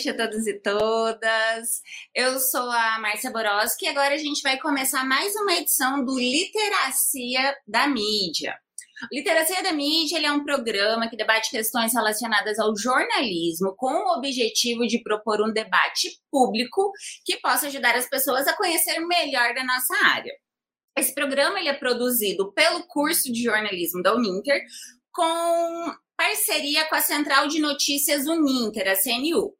[0.00, 1.82] noite a todos e todas.
[2.14, 6.18] Eu sou a Márcia Boroski e agora a gente vai começar mais uma edição do
[6.18, 8.56] Literacia da Mídia.
[9.12, 14.86] Literacia da Mídia é um programa que debate questões relacionadas ao jornalismo com o objetivo
[14.86, 16.92] de propor um debate público
[17.24, 20.32] que possa ajudar as pessoas a conhecer melhor da nossa área.
[20.96, 24.62] Esse programa ele é produzido pelo curso de jornalismo da Uninter
[25.12, 29.59] com parceria com a Central de Notícias Uninter, a CNU.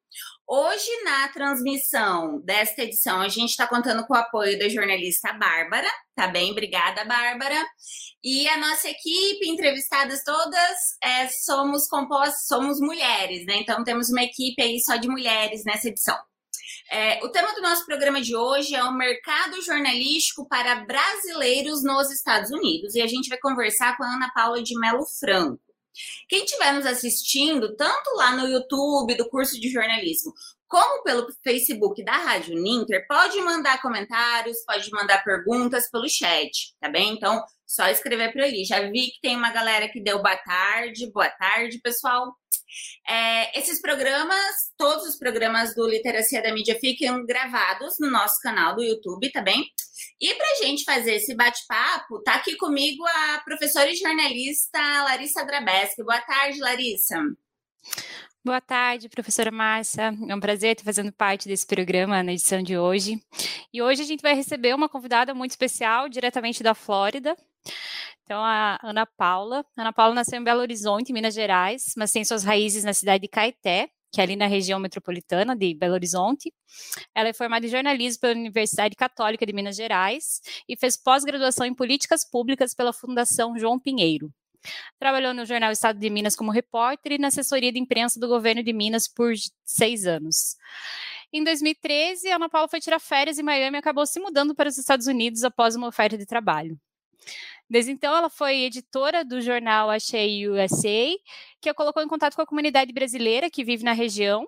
[0.53, 5.87] Hoje, na transmissão desta edição, a gente está contando com o apoio da jornalista Bárbara,
[6.13, 6.51] tá bem?
[6.51, 7.65] Obrigada, Bárbara.
[8.21, 13.59] E a nossa equipe, entrevistadas todas, é, somos compostas, somos mulheres, né?
[13.59, 16.19] Então temos uma equipe aí só de mulheres nessa edição.
[16.91, 22.11] É, o tema do nosso programa de hoje é o mercado jornalístico para brasileiros nos
[22.11, 22.97] Estados Unidos.
[22.97, 25.70] E a gente vai conversar com a Ana Paula de Melo Franco.
[26.29, 30.33] Quem estiver nos assistindo, tanto lá no YouTube do curso de jornalismo,
[30.67, 36.89] como pelo Facebook da Rádio Ninter, pode mandar comentários, pode mandar perguntas pelo chat, tá
[36.89, 37.13] bem?
[37.13, 38.65] Então, só escrever por ali.
[38.65, 42.33] Já vi que tem uma galera que deu boa tarde, boa tarde, pessoal.
[43.09, 48.75] É, esses programas, todos os programas do Literacia da Mídia ficam gravados no nosso canal
[48.75, 49.65] do YouTube, tá bem?
[50.21, 55.45] E para a gente fazer esse bate-papo, tá aqui comigo a professora e jornalista Larissa
[55.45, 56.03] Drabeschi.
[56.03, 57.17] Boa tarde, Larissa.
[58.43, 60.15] Boa tarde, professora Márcia.
[60.27, 63.21] É um prazer estar fazendo parte desse programa na edição de hoje.
[63.73, 67.37] E hoje a gente vai receber uma convidada muito especial, diretamente da Flórida.
[68.25, 69.65] Então, a Ana Paula.
[69.77, 73.29] Ana Paula nasceu em Belo Horizonte, Minas Gerais, mas tem suas raízes na cidade de
[73.29, 76.53] Caeté, que é ali na região metropolitana de Belo Horizonte.
[77.15, 81.75] Ela é formada em jornalismo pela Universidade Católica de Minas Gerais e fez pós-graduação em
[81.75, 84.33] políticas públicas pela Fundação João Pinheiro.
[84.99, 88.63] Trabalhou no jornal Estado de Minas como repórter e na assessoria de imprensa do governo
[88.63, 89.33] de Minas por
[89.65, 90.57] seis anos.
[91.33, 94.69] Em 2013, a Ana Paula foi tirar férias em Miami e acabou se mudando para
[94.69, 96.79] os Estados Unidos após uma oferta de trabalho.
[97.71, 101.17] Desde então, ela foi editora do jornal Achei USA,
[101.61, 104.45] que a colocou em contato com a comunidade brasileira que vive na região.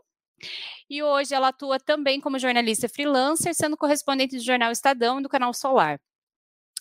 [0.91, 5.29] E hoje ela atua também como jornalista freelancer, sendo correspondente do jornal Estadão e do
[5.29, 6.01] canal Solar.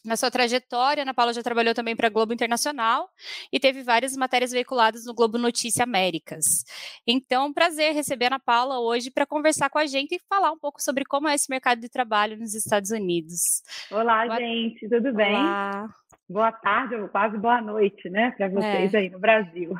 [0.04, 3.08] Na sua trajetória, Ana Paula já trabalhou também para a Globo Internacional
[3.54, 6.66] e teve várias matérias veiculadas no Globo Notícia Américas.
[7.06, 10.58] Então, prazer receber a Ana Paula hoje para conversar com a gente e falar um
[10.58, 13.62] pouco sobre como é esse mercado de trabalho nos Estados Unidos.
[13.92, 14.40] Olá, Boa...
[14.40, 15.36] gente, tudo bem?
[15.36, 16.01] Olá
[16.32, 18.98] boa tarde ou quase boa noite, né, para vocês é.
[18.98, 19.74] aí no Brasil.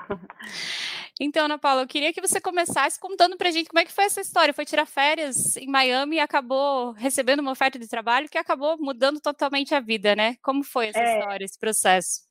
[1.24, 3.92] Então, Ana Paula, eu queria que você começasse contando para a gente como é que
[3.92, 4.56] foi essa história.
[4.56, 9.22] Foi tirar férias em Miami e acabou recebendo uma oferta de trabalho que acabou mudando
[9.22, 10.36] totalmente a vida, né?
[10.42, 11.20] Como foi essa é.
[11.20, 12.22] história, esse processo?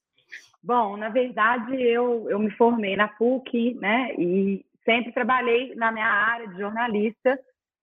[0.61, 4.13] Bom, na verdade, eu, eu me formei na PUC, né?
[4.19, 7.39] E sempre trabalhei na minha área de jornalista,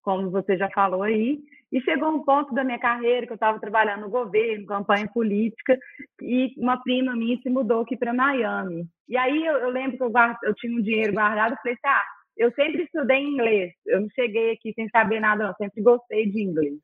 [0.07, 1.37] como você já falou aí.
[1.69, 5.77] E chegou um ponto da minha carreira que eu estava trabalhando no governo, campanha política,
[6.21, 8.87] e uma prima minha se mudou aqui para Miami.
[9.09, 10.11] E aí eu, eu lembro que eu,
[10.43, 12.03] eu, tinha um dinheiro guardado e falei assim, ah,
[12.37, 16.41] eu sempre estudei inglês, eu não cheguei aqui sem saber nada, não, sempre gostei de
[16.41, 16.79] inglês.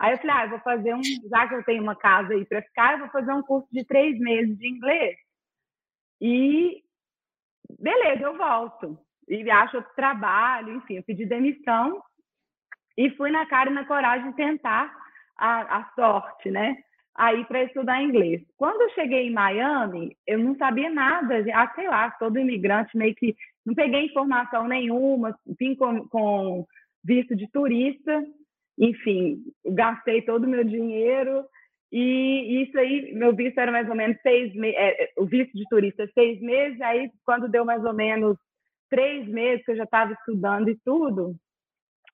[0.00, 2.44] Aí eu falei, ah, eu vou fazer um, já que eu tenho uma casa aí
[2.46, 5.16] para ficar, eu vou fazer um curso de três meses de inglês.
[6.20, 6.82] E
[7.78, 8.98] beleza, eu volto.
[9.28, 12.02] E acho outro trabalho, enfim, eu pedi demissão
[12.96, 14.92] e fui na cara e na coragem tentar
[15.36, 16.76] a, a sorte, né?
[17.14, 18.42] Aí para estudar inglês.
[18.56, 23.14] Quando eu cheguei em Miami, eu não sabia nada, ah, sei lá, todo imigrante meio
[23.14, 23.34] que
[23.64, 26.66] não peguei informação nenhuma, vim com, com
[27.02, 28.24] visto de turista,
[28.78, 31.44] enfim, gastei todo o meu dinheiro
[31.90, 35.64] e isso aí, meu visto era mais ou menos seis meses, é, o visto de
[35.68, 38.36] turista seis meses, aí quando deu mais ou menos
[38.90, 41.34] três meses que eu já estava estudando e tudo,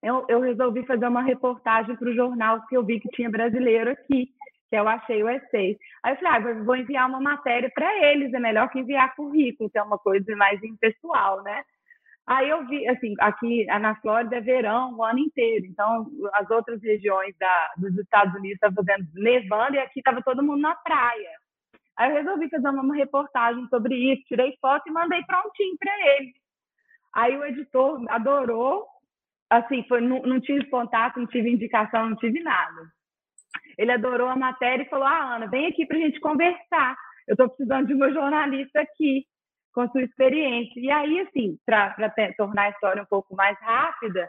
[0.03, 3.91] eu, eu resolvi fazer uma reportagem para o jornal que eu vi que tinha brasileiro
[3.91, 4.29] aqui,
[4.69, 5.79] que eu achei o essay.
[6.03, 9.71] Aí eu falei, ah, vou enviar uma matéria para eles, é melhor que enviar currículo,
[9.71, 11.63] que é uma coisa mais impessoal, né?
[12.27, 16.81] Aí eu vi, assim, aqui na Flórida é verão o ano inteiro, então as outras
[16.81, 21.31] regiões da, dos Estados Unidos estavam fazendo nevando e aqui estava todo mundo na praia.
[21.97, 26.33] Aí eu resolvi fazer uma reportagem sobre isso, tirei foto e mandei prontinho para ele.
[27.15, 28.87] Aí o editor adorou,
[29.59, 32.91] assim, foi, não, não tive contato, não tive indicação, não tive nada.
[33.79, 36.97] Ele adorou a matéria e falou: Ah, Ana, vem aqui para a gente conversar.
[37.27, 39.25] Eu estou precisando de uma jornalista aqui,
[39.73, 40.81] com sua experiência.
[40.81, 41.95] E aí, assim, para
[42.37, 44.29] tornar a história um pouco mais rápida,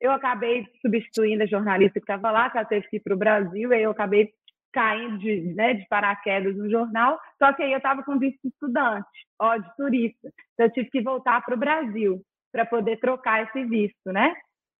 [0.00, 3.18] eu acabei substituindo a jornalista que estava lá, que ela teve que ir para o
[3.18, 4.30] Brasil, e aí eu acabei
[4.72, 8.48] caindo de, né, de paraquedas no jornal, só que aí eu estava com visto de
[8.48, 9.08] estudante,
[9.40, 10.28] ó, de turista.
[10.52, 12.20] Então eu tive que voltar para o Brasil
[12.52, 14.34] para poder trocar esse visto, né?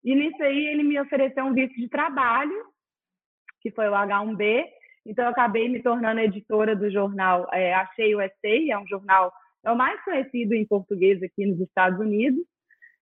[0.06, 2.64] E nisso aí ele me ofereceu um visto de trabalho,
[3.60, 4.64] que foi o H1B.
[5.04, 8.30] Então eu acabei me tornando editora do jornal é, Achei USA,
[8.70, 9.32] é um jornal
[9.64, 12.40] é o mais conhecido em português aqui nos Estados Unidos.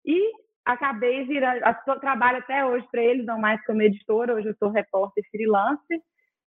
[0.05, 0.29] E
[0.65, 1.61] acabei virando,
[2.01, 6.01] trabalho até hoje para eles, não mais como editora, hoje eu sou repórter freelancer.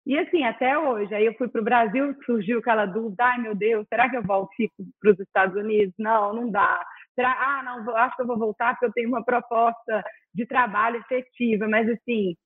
[0.06, 3.54] E assim, até hoje, aí eu fui para o Brasil, surgiu aquela dúvida, ai meu
[3.54, 4.48] Deus, será que eu volto
[4.98, 5.94] para os Estados Unidos?
[5.98, 6.82] Não, não dá.
[7.18, 7.32] Será?
[7.32, 11.66] Ah, não, acho que eu vou voltar porque eu tenho uma proposta de trabalho efetiva,
[11.66, 12.36] mas assim,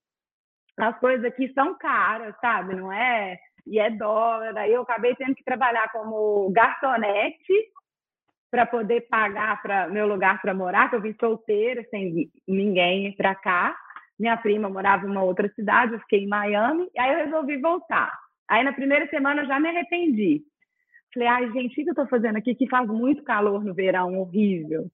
[0.79, 2.75] as coisas aqui são caras, sabe?
[2.75, 3.37] Não é?
[3.67, 4.57] E é dólar.
[4.57, 7.53] Aí eu acabei tendo que trabalhar como garçonete
[8.51, 13.35] para poder pagar para meu lugar para morar, que eu vim solteira, sem ninguém para
[13.35, 13.77] cá.
[14.19, 17.59] Minha prima morava em uma outra cidade, eu fiquei em Miami, e aí eu resolvi
[17.61, 18.11] voltar.
[18.49, 20.43] Aí na primeira semana eu já me arrependi.
[21.13, 22.55] Falei, ai, gente, o que eu estou fazendo aqui?
[22.55, 24.91] Que faz muito calor no verão, horrível.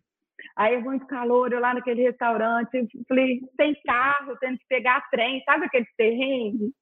[0.56, 5.66] Aí muito calor, eu lá naquele restaurante, falei, sem carro, tendo que pegar trem, sabe
[5.66, 6.72] aquele terreno?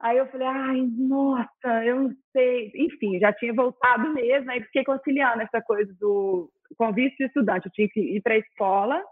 [0.00, 2.70] Aí eu falei, ai, nossa, eu não sei.
[2.74, 7.66] Enfim, já tinha voltado mesmo, aí fiquei conciliando essa coisa do convite de estudante.
[7.66, 9.02] Eu tinha que ir para a escola,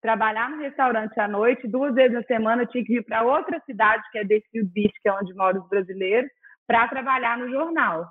[0.00, 3.60] trabalhar no restaurante à noite, duas vezes na semana eu tinha que ir para outra
[3.66, 6.30] cidade, que é Deerfield Beach, que é onde moram os brasileiros,
[6.66, 8.06] para trabalhar no jornal.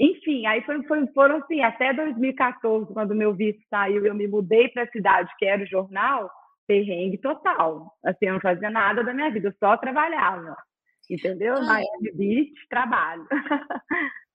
[0.00, 4.68] Enfim, aí foi, foi, foram assim, até 2014, quando meu visto saiu, eu me mudei
[4.68, 6.30] para a cidade, que era o jornal,
[6.66, 7.92] perrengue total.
[8.04, 10.56] Assim, eu não fazia nada da minha vida, eu só trabalhava.
[11.10, 11.54] Entendeu?
[11.62, 13.26] Miami Beach, trabalho.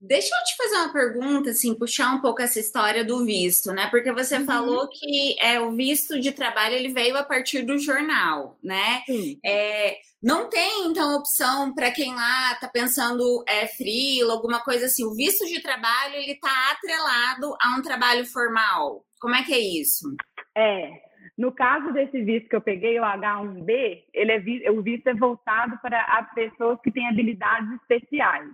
[0.00, 3.88] Deixa eu te fazer uma pergunta, assim, puxar um pouco essa história do visto, né?
[3.90, 4.44] Porque você uhum.
[4.44, 9.02] falou que é, o visto de trabalho ele veio a partir do jornal, né?
[9.44, 15.04] É, não tem, então, opção para quem lá está pensando é, frilo, alguma coisa assim.
[15.04, 19.04] O visto de trabalho ele está atrelado a um trabalho formal.
[19.20, 20.14] Como é que é isso?
[20.56, 20.90] É.
[21.36, 24.32] No caso desse visto que eu peguei, o H1B, ele
[24.64, 28.48] é, o visto é voltado para as pessoas que têm habilidades especiais.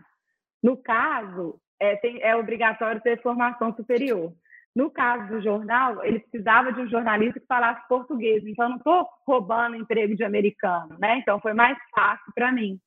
[0.64, 4.32] No caso, é, tem, é obrigatório ter formação superior.
[4.75, 8.43] No caso do jornal, ele precisava de um jornalista que falasse português.
[8.46, 11.19] Então, não estou roubando emprego de americano, né?
[11.19, 12.81] Então, foi mais fácil para mim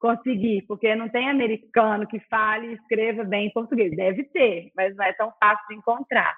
[0.00, 3.94] conseguir, porque não tem americano que fale e escreva bem em português.
[3.94, 6.36] Deve ter, mas não é tão fácil de encontrar.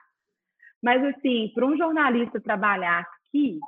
[0.82, 3.58] Mas, assim, para um jornalista trabalhar aqui,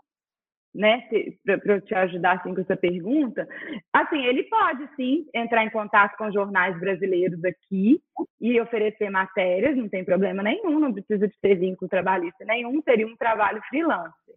[0.75, 1.09] né,
[1.45, 3.47] para eu te ajudar assim, com essa pergunta,
[3.93, 8.01] assim, ele pode sim entrar em contato com jornais brasileiros aqui
[8.41, 13.07] e oferecer matérias, não tem problema nenhum, não precisa de ter vínculo trabalhista nenhum, seria
[13.07, 14.35] um trabalho freelancer.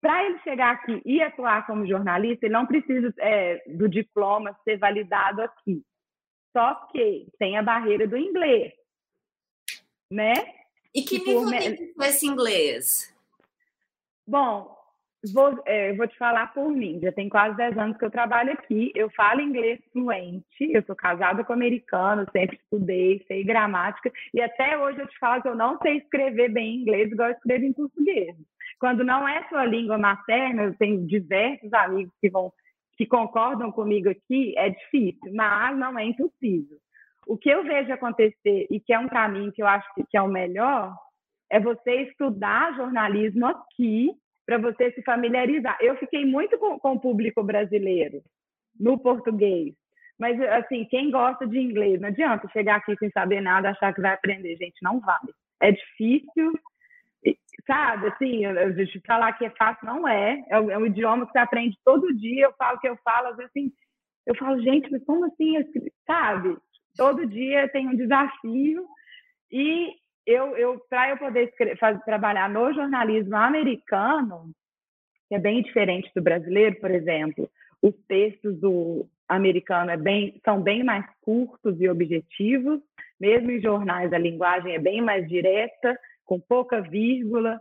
[0.00, 4.76] Para ele chegar aqui e atuar como jornalista, ele não precisa é, do diploma ser
[4.76, 5.82] validado aqui.
[6.56, 8.72] Só que tem a barreira do inglês,
[10.10, 10.34] né?
[10.94, 13.16] E que nível tem esse inglês?
[14.26, 14.76] Bom,
[15.32, 16.98] Vou, é, vou te falar por mim.
[17.00, 18.90] Já tem quase 10 anos que eu trabalho aqui.
[18.94, 20.44] Eu falo inglês fluente.
[20.60, 24.10] Eu sou casada com americano, sempre estudei, sei gramática.
[24.34, 27.34] E até hoje eu te falo que eu não sei escrever bem inglês igual eu
[27.34, 28.34] escrevo em português.
[28.80, 32.52] Quando não é sua língua materna, eu tenho diversos amigos que vão
[32.96, 36.78] que concordam comigo aqui, é difícil, mas não é impossível.
[37.26, 40.20] O que eu vejo acontecer e que é um caminho que eu acho que é
[40.20, 40.94] o melhor
[41.50, 44.10] é você estudar jornalismo aqui
[44.52, 45.78] para você se familiarizar.
[45.80, 48.22] Eu fiquei muito com, com o público brasileiro
[48.78, 49.74] no português.
[50.18, 54.00] Mas, assim, quem gosta de inglês, não adianta chegar aqui sem saber nada, achar que
[54.00, 54.56] vai aprender.
[54.56, 55.32] Gente, não vale.
[55.60, 56.52] É difícil,
[57.66, 58.08] sabe?
[58.08, 60.44] Assim, a gente falar que é fácil, não é.
[60.48, 62.44] É um, é idioma que você aprende todo dia.
[62.44, 63.72] Eu falo que eu falo, às vezes, assim,
[64.26, 65.54] eu falo, gente, mas como assim?
[66.06, 66.56] Sabe?
[66.96, 68.86] Todo dia tem um desafio.
[69.50, 69.94] E
[70.26, 74.50] eu, eu para eu poder escrever, trabalhar no jornalismo americano,
[75.28, 77.50] que é bem diferente do brasileiro, por exemplo,
[77.80, 82.80] os textos do americano é bem, são bem mais curtos e objetivos,
[83.18, 87.60] mesmo em jornais a linguagem é bem mais direta, com pouca vírgula.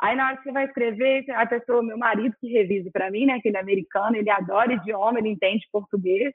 [0.00, 3.26] Aí na hora que você vai escrever, a pessoa, meu marido que revisa para mim,
[3.26, 6.34] né, aquele americano, ele adora idioma, ele entende português,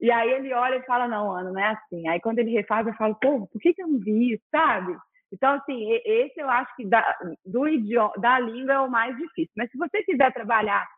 [0.00, 2.08] e aí ele olha e fala, não, Ana, não é assim.
[2.08, 4.96] Aí quando ele refaz, eu falo, pô, por que, que eu não vi isso, sabe?
[5.32, 9.52] Então, assim, esse eu acho que da, do idioma, da língua é o mais difícil.
[9.56, 10.88] Mas se você quiser trabalhar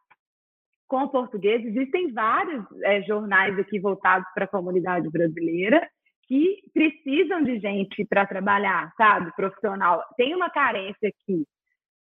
[0.89, 5.87] com português, existem vários é, jornais aqui voltados para a comunidade brasileira
[6.27, 10.03] que precisam de gente para trabalhar, sabe, profissional.
[10.17, 11.45] Tem uma carência aqui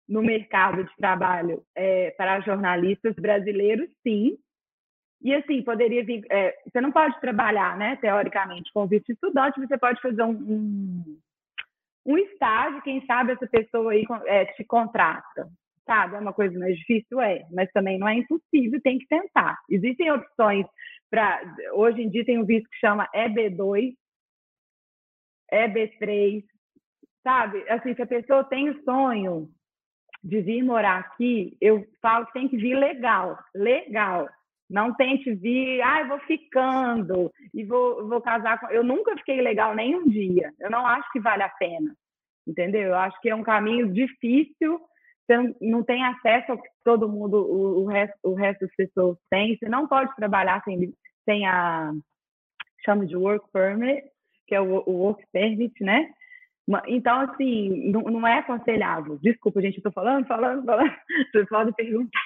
[0.09, 4.37] no mercado de trabalho é, para jornalistas brasileiros, sim,
[5.23, 6.25] e assim, poderia vir.
[6.31, 11.19] É, você não pode trabalhar, né, teoricamente, com visto estudante, você pode fazer um, um,
[12.07, 15.49] um estágio, quem sabe essa pessoa aí é, te contrata.
[15.87, 19.59] Sabe, é uma coisa mais difícil, é, mas também não é impossível, tem que tentar.
[19.69, 20.65] Existem opções
[21.11, 21.41] para.
[21.73, 23.95] Hoje em dia tem um visto que chama EB2,
[25.53, 26.45] EB3,
[27.25, 27.69] sabe?
[27.69, 29.50] Assim, se a pessoa tem o sonho
[30.23, 34.29] de vir morar aqui, eu falo que tem que vir legal, legal.
[34.71, 38.69] Não tente vir, ah, eu vou ficando e vou, vou casar com.
[38.69, 40.53] Eu nunca fiquei legal nem um dia.
[40.61, 41.93] Eu não acho que vale a pena,
[42.47, 42.91] entendeu?
[42.91, 44.81] Eu acho que é um caminho difícil.
[45.27, 49.19] Você não tem acesso ao que todo mundo, o, o, resto, o resto das pessoas
[49.29, 49.57] tem.
[49.57, 51.93] Você não pode trabalhar sem, sem a.
[52.85, 54.05] chama de work permit,
[54.47, 56.09] que é o, o work permit, né?
[56.87, 59.19] Então, assim, não, não é aconselhável.
[59.21, 60.93] Desculpa, gente, eu tô falando, falando, falando.
[61.33, 62.21] Vocês podem perguntar.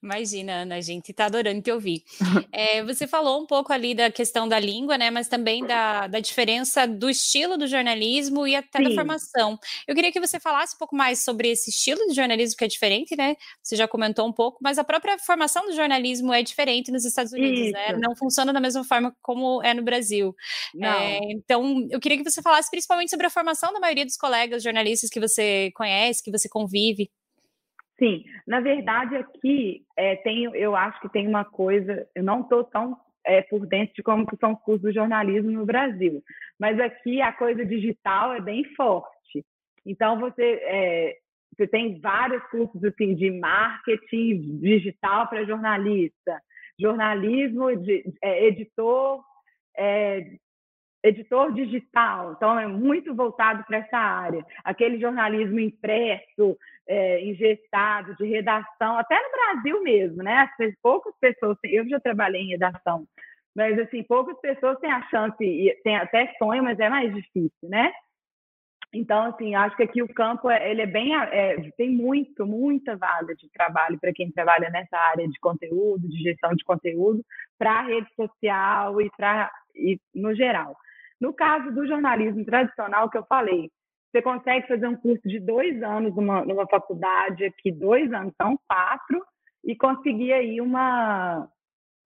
[0.00, 2.04] Imagina, Ana, a gente está adorando te ouvir.
[2.50, 5.10] É, você falou um pouco ali da questão da língua, né?
[5.10, 8.84] Mas também da, da diferença do estilo do jornalismo e até Sim.
[8.84, 9.58] da formação.
[9.86, 12.68] Eu queria que você falasse um pouco mais sobre esse estilo de jornalismo que é
[12.68, 13.36] diferente, né?
[13.62, 17.32] Você já comentou um pouco, mas a própria formação do jornalismo é diferente nos Estados
[17.32, 17.92] Unidos, né?
[17.92, 20.34] Não funciona da mesma forma como é no Brasil.
[20.82, 24.62] É, então, eu queria que você falasse principalmente sobre a formação da maioria dos colegas
[24.62, 27.10] jornalistas que você conhece, que você convive.
[27.98, 32.62] Sim, na verdade aqui é, tem, eu acho que tem uma coisa, eu não estou
[32.62, 36.22] tão é, por dentro de como são os cursos do jornalismo no Brasil,
[36.58, 39.44] mas aqui a coisa digital é bem forte.
[39.84, 41.16] Então você é,
[41.56, 46.40] você tem vários cursos assim de marketing digital para jornalista,
[46.80, 49.24] jornalismo, de, é, editor,
[49.76, 50.36] é,
[51.02, 54.44] editor digital, então é muito voltado para essa área.
[54.64, 56.56] Aquele jornalismo impresso,
[56.88, 57.20] é,
[58.18, 60.48] de redação, até no Brasil mesmo, né?
[60.58, 63.06] As, poucas pessoas, eu já trabalhei em redação,
[63.54, 65.36] mas assim, poucas pessoas têm a chance,
[65.84, 67.92] tem até sonho, mas é mais difícil, né?
[68.92, 72.96] Então, assim, acho que aqui o campo é, ele é bem, é, tem muito, muita
[72.96, 77.22] vaga de trabalho para quem trabalha nessa área de conteúdo, de gestão de conteúdo,
[77.58, 80.74] para rede social e para e no geral.
[81.20, 83.70] No caso do jornalismo tradicional que eu falei,
[84.10, 88.58] você consegue fazer um curso de dois anos numa, numa faculdade aqui, dois anos, são
[88.66, 89.22] quatro,
[89.64, 91.46] e conseguir aí uma,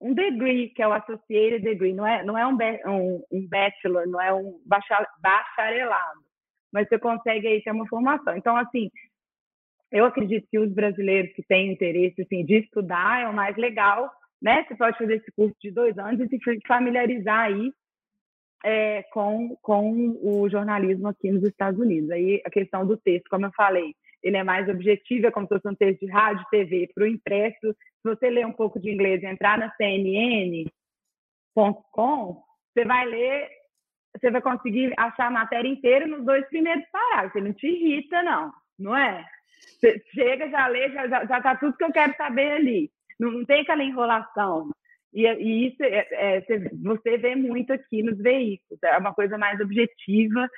[0.00, 4.08] um degree, que é o associated degree, não é, não é um, um, um bachelor,
[4.08, 6.20] não é um bacharelado,
[6.72, 8.36] mas você consegue aí ter uma formação.
[8.36, 8.90] Então, assim,
[9.92, 14.10] eu acredito que os brasileiros que têm interesse assim, de estudar é o mais legal,
[14.40, 14.64] né?
[14.64, 17.72] Você pode fazer esse curso de dois anos e se familiarizar aí
[18.64, 22.10] é, com, com o jornalismo aqui nos Estados Unidos.
[22.10, 25.54] Aí a questão do texto, como eu falei, ele é mais objetivo, é como se
[25.54, 27.72] fosse um texto de rádio, TV, para o impresso.
[27.72, 30.70] Se você ler um pouco de inglês e entrar na CNN.com,
[32.72, 33.48] você vai ler,
[34.16, 37.34] você vai conseguir achar a matéria inteira nos dois primeiros parágrafos.
[37.36, 39.24] Ele não te irrita, não, não é?
[39.80, 42.90] Você chega, já lê, já, já, já tá tudo que eu quero saber ali.
[43.18, 44.70] Não, não tem aquela enrolação.
[45.12, 46.40] E, e isso é, é,
[46.82, 50.48] você vê muito aqui nos veículos, é uma coisa mais objetiva,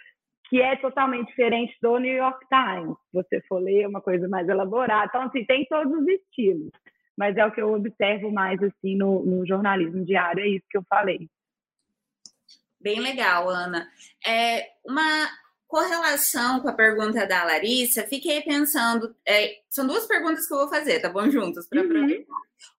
[0.49, 2.97] que é totalmente diferente do New York Times.
[3.13, 5.07] Você for ler, é uma coisa mais elaborada.
[5.07, 6.71] Então, assim, tem todos os estilos,
[7.17, 10.79] mas é o que eu observo mais assim no, no jornalismo diário, é isso que
[10.79, 11.29] eu falei.
[12.81, 13.89] Bem legal, Ana.
[14.27, 15.27] É, uma
[15.67, 19.15] correlação com a pergunta da Larissa, fiquei pensando.
[19.27, 21.31] É, são duas perguntas que eu vou fazer, tá bom?
[21.31, 22.25] Juntas, para uhum.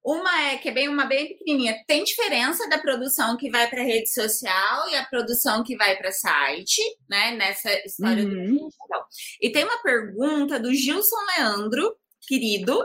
[0.04, 1.84] Uma é que é bem uma bem pequenininha.
[1.88, 6.12] Tem diferença da produção que vai para rede social e a produção que vai para
[6.12, 7.32] site, né?
[7.32, 8.30] Nessa história uhum.
[8.30, 9.08] do digital.
[9.42, 11.96] E tem uma pergunta do Gilson Leandro,
[12.28, 12.80] querido,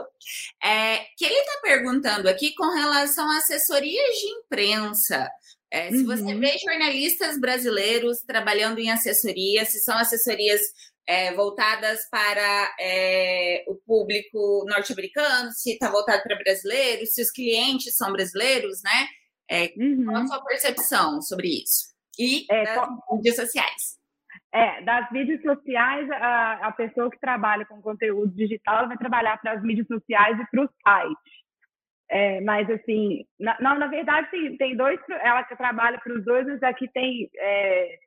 [0.63, 5.29] é, que ele está perguntando aqui com relação a assessorias de imprensa.
[5.71, 6.39] É, se você uhum.
[6.39, 10.59] vê jornalistas brasileiros trabalhando em assessoria, se são assessorias
[11.07, 17.95] é, voltadas para é, o público norte-americano, se está voltado para brasileiros, se os clientes
[17.95, 19.07] são brasileiros, né?
[19.49, 20.05] É, uhum.
[20.05, 21.91] Qual a sua percepção sobre isso?
[22.19, 24.01] E é, das mídias sociais?
[24.53, 29.53] É, das mídias sociais, a, a pessoa que trabalha com conteúdo digital vai trabalhar para
[29.53, 31.40] as mídias sociais e para o site.
[32.13, 36.25] É, mas, assim, na, não, na verdade, tem, tem dois, ela que trabalha para os
[36.25, 37.99] dois, mas aqui tem é,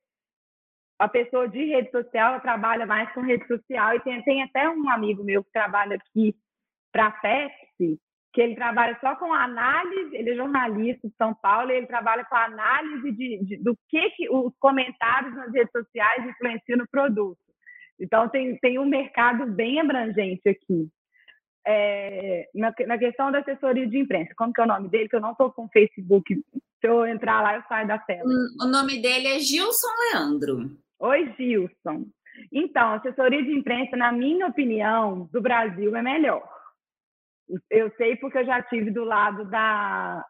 [0.99, 4.69] a pessoa de rede social, ela trabalha mais com rede social, e tem, tem até
[4.69, 6.37] um amigo meu que trabalha aqui
[6.93, 7.99] para a Pepsi,
[8.35, 12.27] que ele trabalha só com análise, ele é jornalista de São Paulo, e ele trabalha
[12.27, 17.39] com análise de, de, do que, que os comentários nas redes sociais influenciam no produto.
[17.99, 20.91] Então, tem, tem um mercado bem abrangente aqui
[21.67, 24.35] é, na, na, questão da assessoria de imprensa.
[24.37, 25.09] Como que é o nome dele?
[25.09, 26.35] Que eu não estou com o Facebook.
[26.35, 28.29] Se eu entrar lá, eu saio da tela.
[28.61, 30.77] O nome dele é Gilson Leandro.
[30.99, 32.07] Oi, Gilson.
[32.53, 36.47] Então, assessoria de imprensa, na minha opinião, do Brasil é melhor.
[37.71, 40.25] Eu sei porque eu já tive do lado da.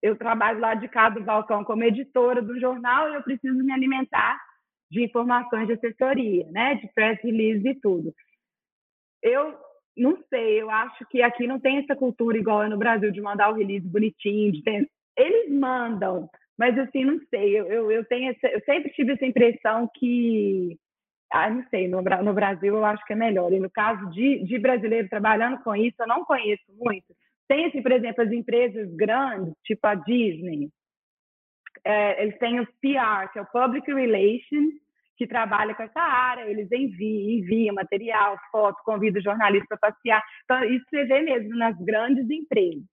[0.00, 3.72] Eu trabalho lá de cá do balcão como editora do jornal e eu preciso me
[3.72, 4.40] alimentar
[4.90, 6.76] de informações de assessoria, né?
[6.76, 8.14] De press release e tudo.
[9.20, 9.58] Eu
[9.98, 13.20] não sei, eu acho que aqui não tem essa cultura igual é no Brasil de
[13.20, 14.62] mandar o release bonitinho.
[14.62, 14.88] Ter...
[15.16, 16.28] Eles mandam,
[16.58, 17.58] mas assim, não sei.
[17.58, 20.76] Eu, eu, eu, tenho essa, eu sempre tive essa impressão que.
[21.30, 23.52] Ah, não sei, no, no Brasil eu acho que é melhor.
[23.52, 27.14] E no caso de, de brasileiro trabalhando com isso, eu não conheço muito.
[27.46, 30.70] Tem, assim, por exemplo, as empresas grandes, tipo a Disney,
[31.84, 34.74] é, eles têm o PR, que é o Public Relations,
[35.18, 40.22] que trabalha com essa área, eles enviam, enviam material, foto, convidam jornalista para passear.
[40.44, 42.84] Então, isso você vê mesmo nas grandes empresas,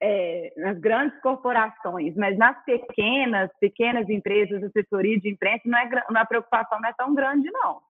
[0.00, 6.20] é, nas grandes corporações, mas nas pequenas, pequenas empresas, assessoria de imprensa, não é, não,
[6.20, 7.80] a preocupação não é tão grande, não.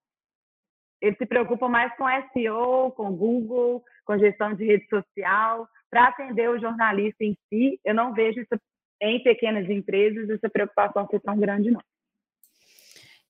[1.02, 6.48] Eles se preocupam mais com SEO, com Google, com gestão de rede social, para atender
[6.48, 7.80] o jornalista em si.
[7.84, 8.56] Eu não vejo isso
[9.02, 11.82] em pequenas empresas essa preocupação ser tão grande, não.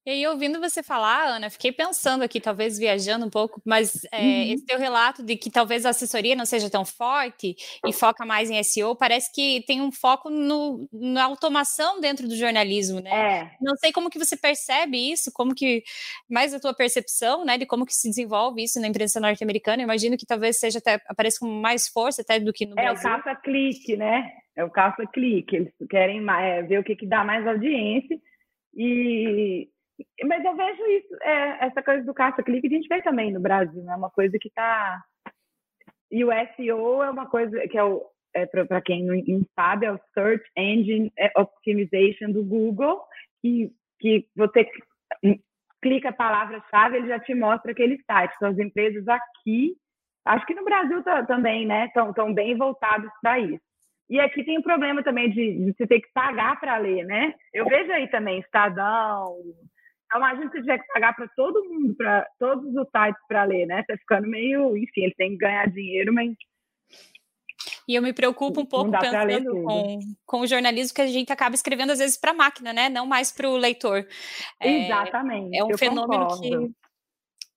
[0.06, 4.20] E aí, ouvindo você falar, Ana, fiquei pensando aqui, talvez viajando um pouco, mas é,
[4.20, 4.52] uhum.
[4.52, 8.48] esse teu relato de que talvez a assessoria não seja tão forte e foca mais
[8.48, 13.10] em SEO, parece que tem um foco no, na automação dentro do jornalismo, né?
[13.10, 13.50] É.
[13.60, 15.82] Não sei como que você percebe isso, como que,
[16.30, 20.16] mais a tua percepção, né, de como que se desenvolve isso na imprensa norte-americana, imagino
[20.16, 23.10] que talvez seja até, apareça com mais força até do que no é, Brasil.
[23.10, 24.32] É o caça-clique, né?
[24.54, 28.16] É o caça-clique, eles querem mais, é, ver o que, que dá mais audiência
[28.72, 29.68] e
[30.24, 33.82] mas eu vejo isso, é, essa coisa do caça-clique, a gente vê também no Brasil,
[33.82, 33.96] é né?
[33.96, 35.02] uma coisa que está.
[36.10, 38.04] E o SEO é uma coisa que é o.
[38.34, 39.16] É, para quem não,
[39.54, 43.02] sabe, é o Search Engine Optimization do Google,
[43.40, 44.68] que, que você
[45.80, 48.34] clica a palavra-chave, ele já te mostra aquele site.
[48.36, 49.74] Então, as empresas aqui,
[50.26, 53.64] acho que no Brasil também, né, estão bem voltados para isso.
[54.08, 57.34] E aqui tem o problema também de, de você ter que pagar para ler, né?
[57.52, 59.36] Eu vejo aí também Estadão,
[60.06, 63.66] então, imagina se tiver que pagar para todo mundo, para todos os sites para ler,
[63.66, 63.82] né?
[63.86, 66.32] Tá ficando meio, enfim, ele tem que ganhar dinheiro, mas.
[67.88, 71.54] E eu me preocupo um pouco pensando com, com o jornalismo que a gente acaba
[71.54, 72.88] escrevendo às vezes para a máquina, né?
[72.88, 74.06] Não mais para o leitor.
[74.60, 75.56] É, Exatamente.
[75.56, 76.42] É um fenômeno concordo.
[76.42, 76.74] que.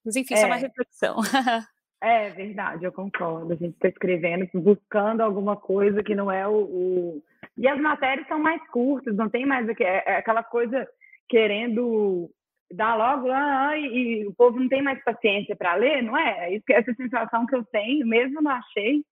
[0.03, 0.41] Mas enfim, é.
[0.41, 1.17] é uma reflexão.
[2.01, 3.51] É verdade, eu concordo.
[3.51, 7.23] A gente está escrevendo, buscando alguma coisa que não é o, o,
[7.57, 10.87] E as matérias são mais curtas, não tem mais é, é aquela coisa
[11.27, 12.31] querendo
[12.71, 16.55] dá logo ah, e, e, o povo não tem mais paciência para ler, não é?
[16.55, 19.03] é essa sensação que eu tenho, mesmo não achei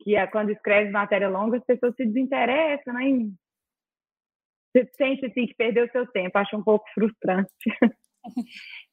[0.00, 3.30] que é quando escreve matéria longa as pessoas se desinteressam, né?
[4.72, 7.50] Você sente assim que perdeu seu tempo, acho um pouco frustrante.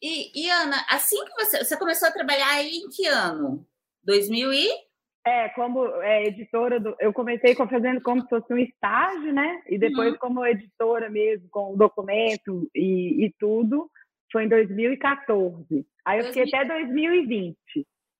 [0.01, 3.65] E, e, Ana, assim que você você começou a trabalhar aí em que ano?
[4.03, 4.67] 2000 e
[5.25, 9.61] é, como é, editora, do, eu comecei fazendo como se fosse um estágio, né?
[9.67, 10.17] E depois, uhum.
[10.17, 13.89] como editora mesmo, com o documento e, e tudo,
[14.31, 15.85] foi em 2014.
[16.05, 17.55] Aí eu fiquei até 2020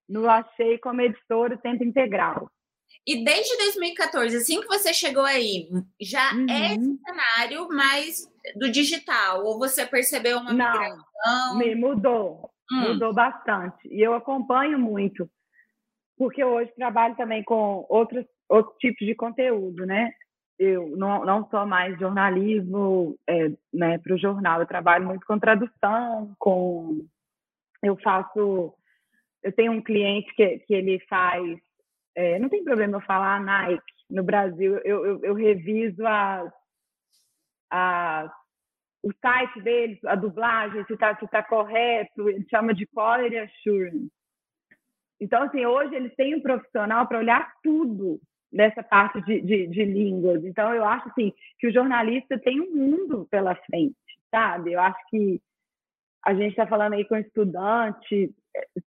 [0.08, 2.52] no Achei como editora tempo integral.
[3.08, 5.70] E desde 2014, assim que você chegou aí,
[6.00, 6.46] já uhum.
[6.50, 9.44] é esse cenário mais do digital?
[9.44, 11.58] Ou você percebeu uma Não, migração?
[11.58, 12.90] Me mudou, hum.
[12.90, 13.88] mudou bastante.
[13.90, 15.30] E eu acompanho muito,
[16.18, 20.12] porque hoje trabalho também com outros, outros tipos de conteúdo, né?
[20.62, 25.40] Eu não, não sou mais jornalismo é, né, para o jornal, eu trabalho muito com
[25.40, 27.04] tradução, com
[27.82, 28.72] eu faço,
[29.42, 31.60] eu tenho um cliente que, que ele faz,
[32.16, 34.78] é, não tem problema eu falar Nike, no Brasil.
[34.84, 36.54] Eu, eu, eu reviso a,
[37.72, 38.32] a,
[39.02, 44.12] o site deles, a dublagem, se está se tá correto, ele chama de quality assurance.
[45.20, 48.20] Então, assim, hoje eles têm um profissional para olhar tudo,
[48.52, 50.44] dessa parte de, de, de, línguas.
[50.44, 53.96] Então, eu acho assim, que o jornalista tem um mundo pela frente,
[54.30, 54.74] sabe?
[54.74, 55.42] Eu acho que
[56.26, 58.34] a gente está falando aí com estudante,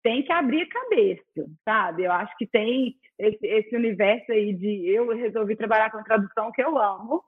[0.03, 2.05] tem que abrir a cabeça, sabe?
[2.05, 6.63] Eu acho que tem esse, esse universo aí de eu resolvi trabalhar com tradução que
[6.63, 7.23] eu amo,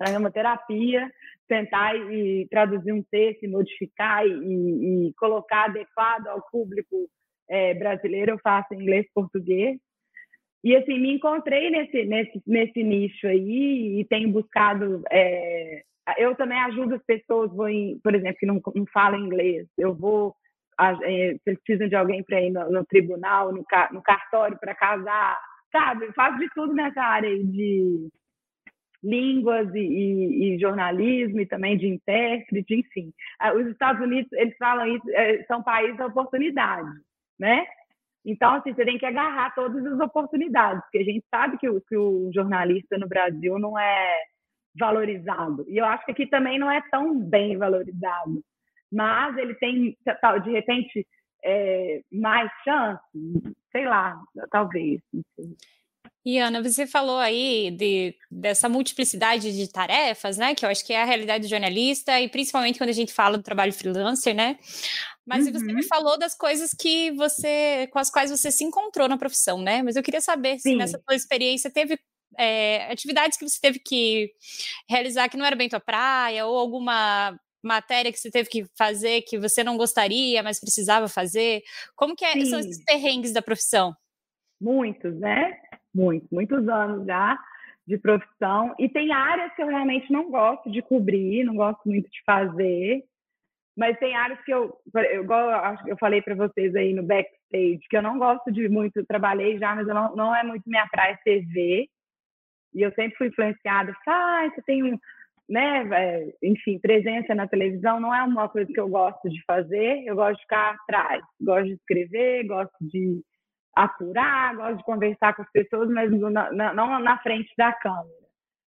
[0.00, 1.10] é uma terapia,
[1.48, 7.08] tentar e traduzir um texto, modificar e, e colocar adequado ao público
[7.48, 9.80] é, brasileiro, eu faço em inglês português,
[10.62, 15.02] e assim, me encontrei nesse, nesse, nesse nicho aí e tenho buscado.
[15.10, 15.82] É,
[16.16, 19.66] eu também ajudo as pessoas, vou em, por exemplo, que não, não falam inglês.
[19.76, 20.34] Eu vou,
[21.04, 25.38] é, precisam de alguém para ir no, no, tribunal, no, no cartório para casar,
[25.70, 26.12] sabe?
[26.12, 28.10] Faço de tudo nessa área aí de,
[29.02, 33.12] línguas e, e, e, jornalismo e também de intérprete, enfim.
[33.38, 36.90] Ah, os Estados Unidos, eles falam isso, é, são países de oportunidade,
[37.38, 37.64] né?
[38.24, 41.80] Então, assim, você tem que agarrar todas as oportunidades, porque a gente sabe que o,
[41.80, 44.22] que o jornalista no Brasil não é
[44.78, 45.64] valorizado.
[45.68, 48.42] E eu acho que aqui também não é tão bem valorizado.
[48.92, 49.96] Mas ele tem,
[50.42, 51.06] de repente,
[51.44, 53.00] é, mais chance,
[53.70, 55.00] sei lá, talvez.
[56.28, 60.54] E Ana, você falou aí de, dessa multiplicidade de tarefas, né?
[60.54, 63.38] Que eu acho que é a realidade do jornalista, e principalmente quando a gente fala
[63.38, 64.58] do trabalho freelancer, né?
[65.24, 65.52] Mas uhum.
[65.54, 65.88] você me uhum.
[65.88, 69.82] falou das coisas que você, com as quais você se encontrou na profissão, né?
[69.82, 70.72] Mas eu queria saber Sim.
[70.72, 71.98] se nessa sua experiência teve
[72.36, 74.30] é, atividades que você teve que
[74.86, 79.22] realizar que não era bem tua praia, ou alguma matéria que você teve que fazer
[79.22, 81.62] que você não gostaria, mas precisava fazer?
[81.96, 83.96] Como que é, são esses perrengues da profissão?
[84.60, 85.56] Muitos, né?
[85.98, 87.36] Muitos, muitos anos já
[87.86, 88.74] de profissão.
[88.78, 93.02] E tem áreas que eu realmente não gosto de cobrir, não gosto muito de fazer.
[93.76, 94.76] Mas tem áreas que eu,
[95.20, 99.58] igual eu falei para vocês aí no backstage, que eu não gosto de muito, trabalhei
[99.58, 101.88] já, mas não, não é muito minha praia TV.
[102.74, 104.98] E eu sempre fui influenciada, ah, você tem um,
[105.48, 110.04] né, é, enfim, presença na televisão não é uma coisa que eu gosto de fazer,
[110.04, 113.22] eu gosto de ficar atrás, gosto de escrever, gosto de
[113.84, 118.28] apurar, gosto de conversar com as pessoas, mas não na frente da câmera.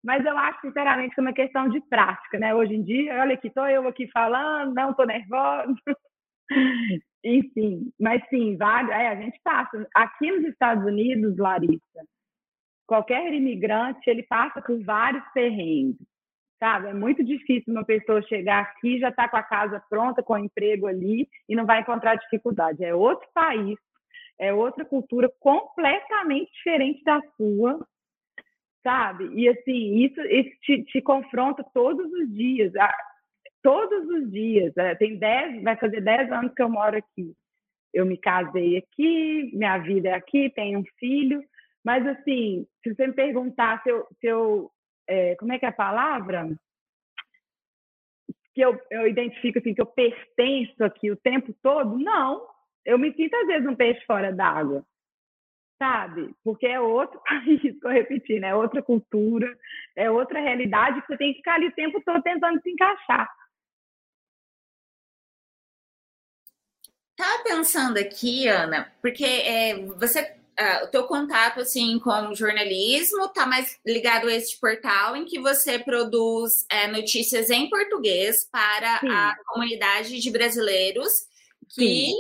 [0.03, 2.55] Mas eu acho, sinceramente, que é uma questão de prática, né?
[2.55, 5.75] Hoje em dia, olha aqui, estou eu aqui falando, não estou nervosa.
[7.23, 9.87] Enfim, mas sim, vários, é, a gente passa.
[9.95, 12.03] Aqui nos Estados Unidos, Larissa,
[12.87, 16.11] qualquer imigrante, ele passa por vários perrengues
[16.61, 16.89] sabe?
[16.89, 20.37] É muito difícil uma pessoa chegar aqui já está com a casa pronta, com o
[20.37, 22.85] emprego ali e não vai encontrar dificuldade.
[22.85, 23.75] É outro país,
[24.39, 27.86] é outra cultura completamente diferente da sua,
[28.84, 29.30] sabe?
[29.34, 32.74] E assim, isso, isso te, te confronta todos os dias,
[33.62, 34.76] todos os dias.
[34.78, 37.34] É, tem dez, vai fazer dez anos que eu moro aqui.
[37.94, 41.44] Eu me casei aqui, minha vida é aqui, tenho um filho,
[41.84, 44.72] mas assim, se você me perguntar se eu, se eu
[45.08, 46.48] é, como é que é a palavra?
[48.54, 51.98] Que eu, eu identifico assim, que eu pertenço aqui o tempo todo?
[51.98, 52.48] Não.
[52.86, 54.86] Eu me sinto, às vezes, um peixe fora d'água.
[55.78, 56.36] Sabe?
[56.44, 59.58] Porque é outro país, estou repetindo, é outra cultura,
[59.96, 63.28] é outra realidade que você tem que ficar ali o tempo todo tentando se encaixar.
[67.17, 73.26] Estava pensando aqui, Ana, porque é, você uh, o teu contato assim com o jornalismo
[73.26, 79.00] está mais ligado a este portal em que você produz é, notícias em português para
[79.00, 79.10] Sim.
[79.10, 81.12] a comunidade de brasileiros
[81.70, 82.12] que.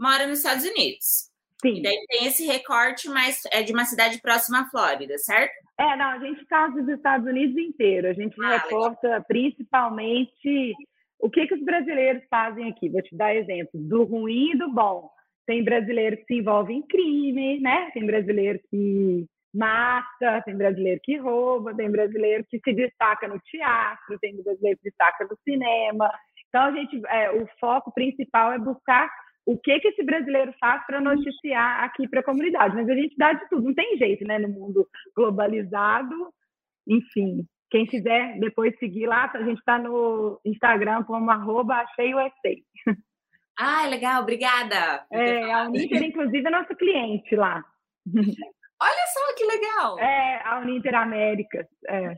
[0.00, 1.30] Mora nos Estados Unidos.
[1.60, 1.76] Sim.
[1.76, 5.52] E daí tem esse recorte mais é de uma cidade próxima à Flórida, certo?
[5.78, 8.08] É, não, a gente faz dos Estados Unidos inteiro.
[8.08, 9.24] A gente ah, reporta legal.
[9.28, 10.74] principalmente
[11.18, 12.88] o que, que os brasileiros fazem aqui.
[12.88, 15.10] Vou te dar exemplos do ruim e do bom.
[15.46, 17.90] Tem brasileiro que se envolve em crime, né?
[17.92, 24.18] Tem brasileiro que mata, tem brasileiro que rouba, tem brasileiro que se destaca no teatro,
[24.20, 26.10] tem brasileiro que se destaca no cinema.
[26.48, 29.10] Então, a gente, é, o foco principal é buscar
[29.50, 32.76] o que, que esse brasileiro faz para noticiar aqui para a comunidade.
[32.76, 34.38] Mas a gente dá de tudo, não tem jeito, né?
[34.38, 36.32] No mundo globalizado,
[36.86, 37.44] enfim.
[37.68, 42.30] Quem quiser depois seguir lá, a gente está no Instagram como arroba acheiusa.
[43.58, 45.04] Ah, legal, obrigada.
[45.12, 47.62] É, a Uninter, inclusive, é nossa cliente lá.
[48.06, 49.98] Olha só que legal.
[49.98, 51.66] É, a Uninter Américas.
[51.88, 52.14] É.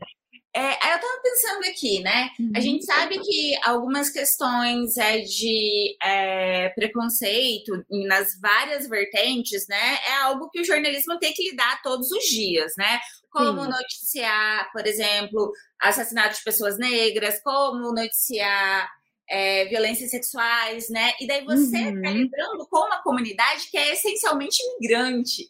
[0.55, 2.29] É, eu estava pensando aqui, né?
[2.55, 2.95] A gente uhum.
[2.95, 9.97] sabe que algumas questões é de é, preconceito nas várias vertentes, né?
[10.07, 12.99] É algo que o jornalismo tem que lidar todos os dias, né?
[13.31, 13.69] Como Sim.
[13.69, 18.87] noticiar, por exemplo, assassinato de pessoas negras, como noticiar
[19.27, 21.13] é, violências sexuais, né?
[21.19, 22.15] E daí você está uhum.
[22.15, 25.49] lidando com uma comunidade que é essencialmente imigrante.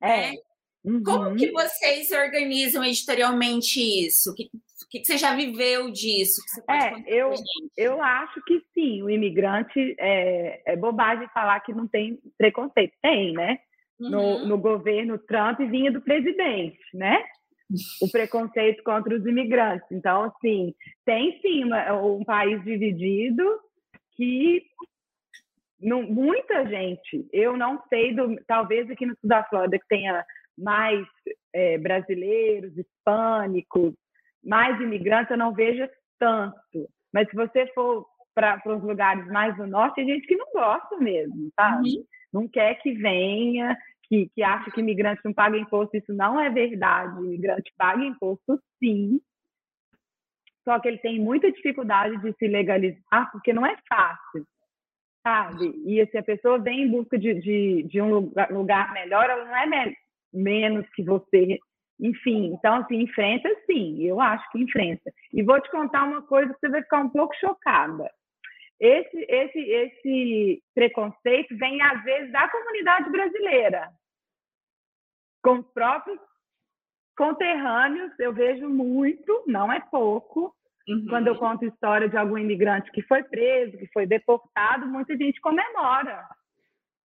[0.00, 0.30] É.
[0.30, 0.36] Né?
[0.84, 1.02] Uhum.
[1.02, 4.32] Como que vocês organizam editorialmente isso?
[4.32, 4.50] O que,
[4.90, 6.42] que, você já viveu disso?
[6.68, 7.32] é, eu,
[7.76, 12.92] eu acho que sim, o imigrante é, é bobagem falar que não tem preconceito.
[13.00, 13.58] Tem, né?
[13.98, 14.10] Uhum.
[14.10, 17.24] No, no governo Trump vinha do presidente, né?
[18.00, 19.86] o preconceito contra os imigrantes.
[19.90, 23.42] Então, assim, tem sim um país dividido
[24.16, 24.62] que
[25.80, 30.24] não, muita gente, eu não sei, do, talvez aqui no sul da Flórida que tenha
[30.56, 31.06] mais
[31.52, 33.94] é, brasileiros, hispânicos,
[34.44, 35.88] mais imigrantes, eu não vejo
[36.18, 36.88] tanto.
[37.12, 40.96] Mas se você for para os lugares mais do norte, tem gente que não gosta
[40.98, 41.96] mesmo, sabe?
[41.96, 42.04] Uhum.
[42.32, 46.50] Não quer que venha, que, que acha que imigrante não paga imposto, isso não é
[46.50, 47.22] verdade.
[47.22, 49.20] Imigrante paga imposto, sim.
[50.64, 54.44] só que ele tem muita dificuldade de se legalizar, porque não é fácil,
[55.22, 55.72] sabe?
[55.86, 59.44] E se a pessoa vem em busca de, de, de um lugar, lugar, melhor, ela
[59.44, 59.66] não é
[60.34, 61.58] menos que você.
[62.00, 65.12] Enfim, então, assim, enfrenta sim, eu acho que enfrenta.
[65.32, 68.10] E vou te contar uma coisa que você vai ficar um pouco chocada.
[68.80, 73.88] Esse, esse, esse preconceito vem, às vezes, da comunidade brasileira,
[75.42, 76.18] com os próprios
[77.16, 80.54] conterrâneos, eu vejo muito, não é pouco.
[80.88, 81.06] Uhum.
[81.08, 85.40] Quando eu conto história de algum imigrante que foi preso, que foi deportado, muita gente
[85.40, 86.26] comemora.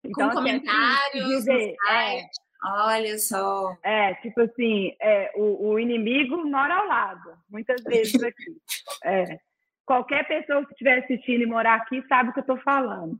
[0.04, 2.22] Então, com assim, comentários, dizer, é,
[2.64, 3.76] olha só.
[3.82, 8.56] É, tipo assim, é, o, o, inimigo mora ao lado, muitas vezes aqui.
[9.04, 9.38] É.
[9.86, 13.18] Qualquer pessoa que estiver assistindo e morar aqui sabe o que eu estou falando.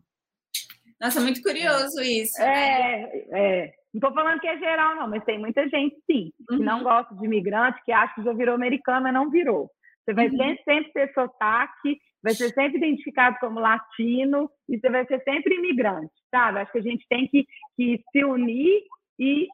[1.00, 2.40] Nossa, muito curioso isso.
[2.40, 3.10] É, né?
[3.32, 3.74] é.
[3.92, 6.62] Não estou falando que é geral, não, mas tem muita gente, sim, que uhum.
[6.62, 9.68] não gosta de imigrante, que acha que já virou americano, mas não virou.
[10.04, 10.36] Você vai uhum.
[10.36, 15.56] sempre, sempre ter sotaque, vai ser sempre identificado como latino e você vai ser sempre
[15.56, 16.60] imigrante, sabe?
[16.60, 18.82] Acho que a gente tem que, que se unir
[19.20, 19.48] e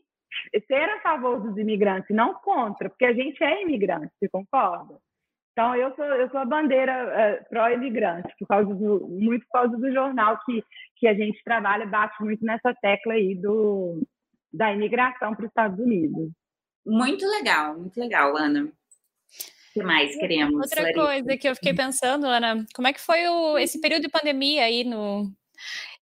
[0.67, 4.99] ser a favor dos imigrantes, não contra, porque a gente é imigrante, você concorda?
[5.53, 9.77] Então, eu sou, eu sou a bandeira uh, pró-imigrante, por causa do, muito por causa
[9.77, 10.63] do jornal que,
[10.97, 14.07] que a gente trabalha, bate muito nessa tecla aí do,
[14.53, 16.31] da imigração para os Estados Unidos.
[16.85, 18.65] Muito legal, muito legal, Ana.
[18.65, 18.71] O
[19.73, 20.61] que mais queremos?
[20.61, 21.03] Outra Larissa?
[21.03, 24.65] coisa que eu fiquei pensando, Ana, como é que foi o, esse período de pandemia
[24.65, 25.31] aí no.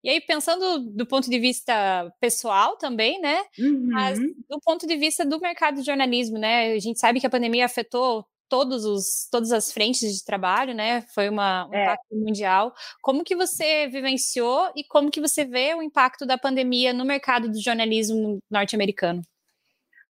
[0.05, 1.73] E aí, pensando do ponto de vista
[2.21, 3.41] pessoal também, né?
[3.57, 3.87] Uhum.
[3.91, 6.73] Mas do ponto de vista do mercado de jornalismo, né?
[6.73, 11.01] A gente sabe que a pandemia afetou todos os, todas as frentes de trabalho, né?
[11.15, 11.85] Foi uma, um é.
[11.85, 12.71] impacto mundial.
[13.01, 17.49] Como que você vivenciou e como que você vê o impacto da pandemia no mercado
[17.49, 19.23] do jornalismo norte-americano?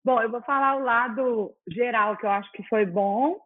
[0.04, 3.38] Bom, eu vou falar o lado geral, que eu acho que foi bom.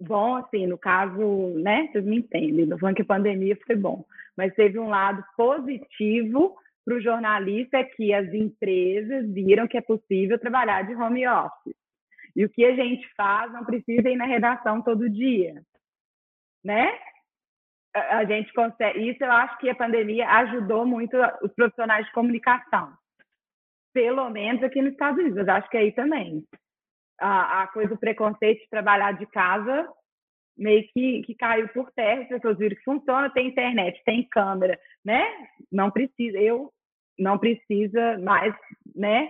[0.00, 1.88] Bom, assim, no caso, né?
[1.90, 4.04] Vocês me entendem, não falando que a pandemia foi bom.
[4.40, 9.82] Mas teve um lado positivo para o jornalista, é que as empresas viram que é
[9.82, 11.76] possível trabalhar de home office.
[12.34, 15.60] E o que a gente faz não precisa ir na redação todo dia,
[16.64, 16.98] né?
[17.94, 19.10] A gente consegue.
[19.10, 22.94] Isso eu acho que a pandemia ajudou muito os profissionais de comunicação,
[23.92, 25.46] pelo menos aqui nos Estados Unidos.
[25.48, 26.42] Acho que aí também
[27.20, 29.86] a, a coisa do preconceito de trabalhar de casa
[30.56, 32.22] meio que, que caiu por terra.
[32.22, 35.24] As pessoas viram que funciona, tem internet, tem câmera, né?
[35.70, 36.38] Não precisa.
[36.38, 36.72] Eu
[37.18, 38.54] não precisa mais,
[38.94, 39.28] né?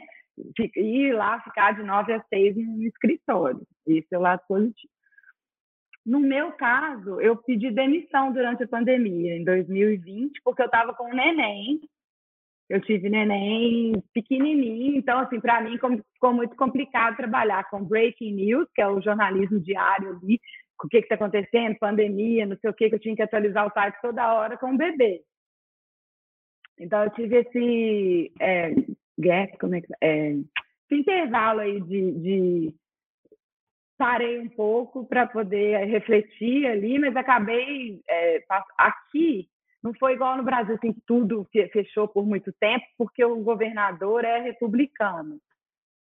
[0.76, 3.60] ir lá ficar de nove a seis no escritório.
[3.86, 4.92] Esse é o lado positivo.
[6.04, 11.10] No meu caso, eu pedi demissão durante a pandemia, em 2020, porque eu estava com
[11.10, 11.80] um neném.
[12.68, 15.72] Eu tive neném pequenininho, então, assim, para mim
[16.14, 20.40] ficou muito complicado trabalhar com breaking news, que é o jornalismo diário ali,
[20.86, 23.72] o que está acontecendo, pandemia, não sei o que, que eu tinha que atualizar o
[23.72, 25.22] site toda hora com o bebê.
[26.78, 28.70] Então, eu tive esse é,
[29.18, 32.74] gap, como é que é, esse intervalo aí de, de
[33.98, 38.42] parei um pouco para poder refletir ali, mas acabei é,
[38.78, 39.48] aqui
[39.82, 44.38] não foi igual no Brasil, assim, tudo fechou por muito tempo, porque o governador é
[44.38, 45.40] republicano.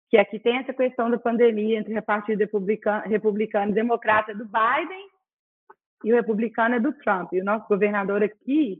[0.10, 4.46] Que aqui tem essa questão da pandemia entre o partido republicano, republicano e democrata do
[4.46, 5.08] Biden
[6.04, 7.34] e o republicano é do Trump.
[7.34, 8.80] E o nosso governador aqui,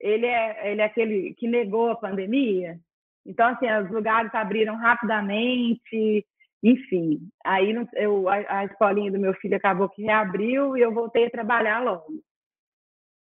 [0.00, 2.78] ele é, ele é aquele que negou a pandemia,
[3.26, 6.24] então, assim, os lugares abriram rapidamente,
[6.62, 7.28] enfim.
[7.44, 11.30] Aí eu, a, a escolinha do meu filho acabou que reabriu e eu voltei a
[11.30, 12.06] trabalhar logo.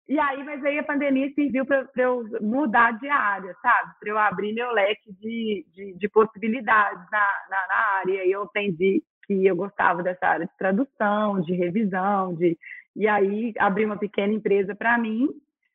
[0.08, 3.92] E aí, mas aí a pandemia serviu para eu mudar de área, sabe?
[3.98, 8.24] Para eu abrir meu leque de, de, de possibilidades na, na, na, área.
[8.24, 12.56] E eu aprendi que eu gostava dessa área de tradução, de revisão, de...
[12.94, 15.28] E aí abri uma pequena empresa para mim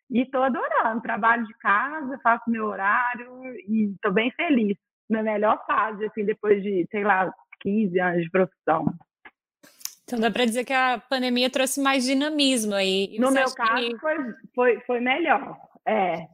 [0.10, 1.02] e estou adorando.
[1.02, 4.78] Trabalho de casa, faço meu horário e estou bem feliz.
[5.10, 8.86] Na melhor fase, assim, depois de, sei lá, 15 anos de profissão.
[10.12, 13.15] Então dá para dizer que a pandemia trouxe mais dinamismo aí.
[13.17, 13.97] no meu caso, que...
[13.97, 14.15] foi,
[14.54, 15.58] foi, foi melhor.
[15.86, 16.28] É.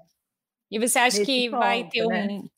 [0.71, 2.27] E você acha que ponto, vai ter né?
[2.29, 2.49] um.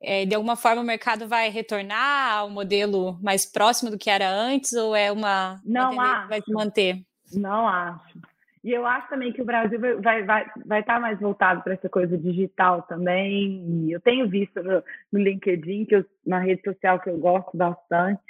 [0.00, 4.30] É, de alguma forma o mercado vai retornar ao modelo mais próximo do que era
[4.30, 7.02] antes, ou é uma, Não uma vai se manter?
[7.34, 8.20] Não acho.
[8.62, 11.74] E eu acho também que o Brasil vai, vai, vai, vai estar mais voltado para
[11.74, 13.64] essa coisa digital também.
[13.86, 14.82] E eu tenho visto no,
[15.12, 18.20] no LinkedIn, que eu, na rede social que eu gosto bastante.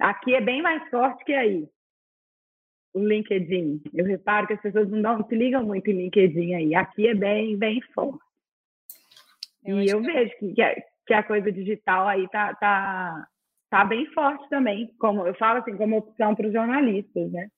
[0.00, 1.68] Aqui é bem mais forte que aí.
[2.94, 3.82] O LinkedIn.
[3.92, 6.74] Eu reparo que as pessoas não, não se ligam muito em LinkedIn aí.
[6.74, 8.24] Aqui é bem, bem forte.
[9.64, 10.06] Eu e eu que...
[10.06, 10.74] vejo que, que, a,
[11.06, 13.28] que a coisa digital aí tá, tá,
[13.68, 14.94] tá bem forte também.
[14.98, 17.48] Como eu falo assim, como opção para os jornalistas, né?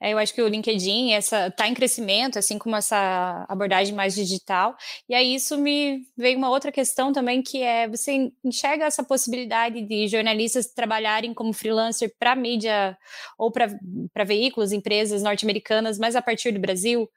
[0.00, 4.14] É, eu acho que o LinkedIn essa está em crescimento, assim como essa abordagem mais
[4.14, 4.76] digital.
[5.08, 9.80] E aí isso me veio uma outra questão também que é você enxerga essa possibilidade
[9.82, 12.96] de jornalistas trabalharem como freelancer para mídia
[13.38, 17.08] ou para veículos, empresas norte-americanas, mas a partir do Brasil?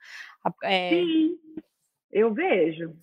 [0.63, 0.89] É...
[0.91, 1.37] Sim,
[2.11, 2.93] eu vejo.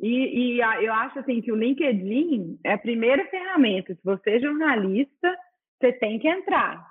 [0.00, 3.94] E, e eu acho assim que o LinkedIn é a primeira ferramenta.
[3.94, 5.36] Se você é jornalista,
[5.78, 6.89] você tem que entrar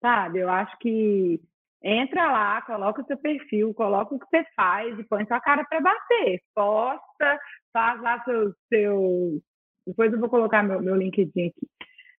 [0.00, 0.40] sabe?
[0.40, 1.40] Eu acho que
[1.82, 5.64] entra lá, coloca o seu perfil, coloca o que você faz e põe sua cara
[5.64, 6.40] para bater.
[6.54, 7.40] Posta,
[7.72, 9.42] faz lá seu, seu.
[9.86, 11.68] Depois eu vou colocar meu, meu LinkedIn aqui.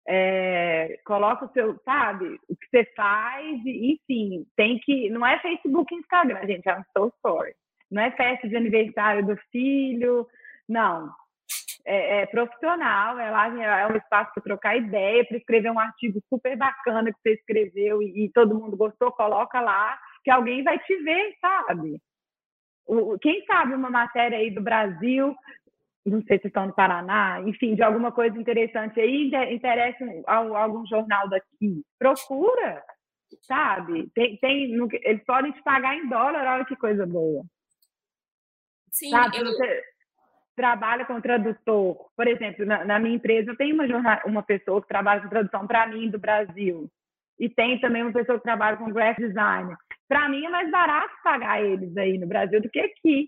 [0.09, 5.11] É, coloca o seu, sabe, o que você faz, e, enfim, tem que.
[5.11, 7.55] Não é Facebook e Instagram, gente, é um Soul Story.
[7.91, 10.27] Não é festa de aniversário do filho,
[10.69, 11.13] não
[11.85, 16.21] é, é, profissional, é lá é um espaço para trocar ideia, para escrever um artigo
[16.29, 20.79] super bacana que você escreveu e, e, todo mundo gostou, coloca lá, que alguém vai
[20.79, 22.01] te ver, sabe?
[22.87, 25.35] O, quem sabe uma matéria aí do Brasil,
[26.05, 31.29] não sei se estão no Paraná, enfim, de alguma coisa interessante aí, interessa algum jornal
[31.29, 31.85] daqui.
[31.99, 32.83] Procura,
[33.43, 34.11] sabe?
[34.15, 37.45] Tem, tem, eles podem te pagar em dólar, olha que coisa boa.
[38.91, 39.39] Sim, sabe?
[39.39, 39.47] Eu...
[39.47, 39.83] Você,
[40.61, 41.97] trabalha com tradutor.
[42.15, 45.67] Por exemplo, na, na minha empresa eu tenho uma, uma pessoa que trabalha com tradução
[45.67, 46.87] para mim do Brasil.
[47.39, 49.75] E tem também uma pessoa que trabalha com graphic design.
[50.07, 53.27] Para mim é mais barato pagar eles aí no Brasil do que aqui.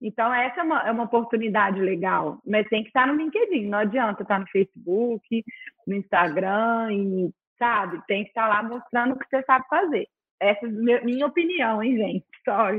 [0.00, 2.40] Então, essa é uma, é uma oportunidade legal.
[2.46, 3.66] Mas tem que estar no LinkedIn.
[3.66, 5.44] Não adianta estar no Facebook,
[5.88, 8.00] no Instagram, e, sabe?
[8.06, 10.06] Tem que estar lá mostrando o que você sabe fazer.
[10.40, 12.26] Essa é minha opinião, hein, gente?
[12.44, 12.78] Sorry.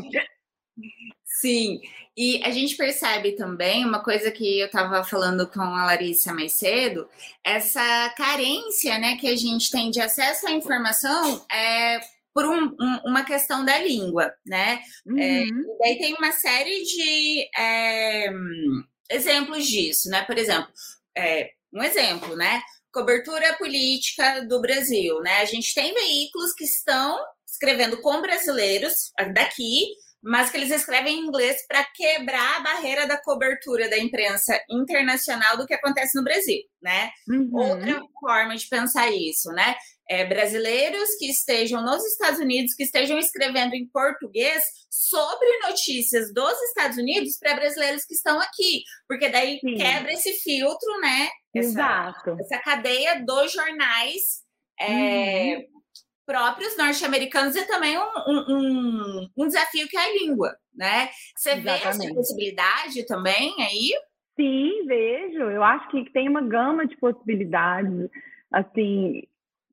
[1.24, 1.82] Sim,
[2.16, 6.54] e a gente percebe também uma coisa que eu estava falando com a Larissa mais
[6.54, 7.10] cedo,
[7.44, 12.00] essa carência né, que a gente tem de acesso à informação é,
[12.34, 14.82] por um, um, uma questão da língua, né?
[15.08, 15.20] É, uhum.
[15.20, 18.30] É, e daí tem uma série de é,
[19.10, 20.24] exemplos disso, né?
[20.24, 20.72] Por exemplo,
[21.18, 22.62] é, um exemplo, né?
[22.92, 25.40] Cobertura política do Brasil, né?
[25.42, 29.88] A gente tem veículos que estão escrevendo com brasileiros daqui,
[30.24, 35.58] mas que eles escrevem em inglês para quebrar a barreira da cobertura da imprensa internacional
[35.58, 37.10] do que acontece no Brasil, né?
[37.28, 37.50] Uhum.
[37.54, 39.76] Outra forma de pensar isso, né?
[40.08, 46.54] É, brasileiros que estejam nos Estados Unidos, que estejam escrevendo em português sobre notícias dos
[46.64, 49.76] Estados Unidos para brasileiros que estão aqui, porque daí Sim.
[49.76, 51.30] quebra esse filtro, né?
[51.56, 52.38] Essa, Exato.
[52.40, 54.42] Essa cadeia dos jornais.
[54.80, 55.81] É, uhum
[56.32, 61.10] próprios norte-americanos é também um, um, um, desafio que é a língua, né?
[61.36, 61.82] Você Exatamente.
[61.82, 63.92] vê essa possibilidade também aí?
[64.38, 65.42] Sim, vejo.
[65.42, 68.10] Eu acho que tem uma gama de possibilidades.
[68.50, 69.24] Assim,